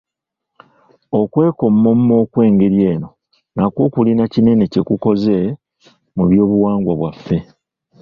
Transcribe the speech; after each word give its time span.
Okwekomomma 1.19 2.13
okw’engeri 2.23 2.79
eno 2.91 3.09
nakwo 3.55 3.83
kulina 3.93 4.23
kinene 4.33 4.63
kye 4.71 4.81
kukoze 4.87 5.37
mu 6.15 6.23
Byobuwangwa 6.29 6.93
bwaffe. 6.99 7.37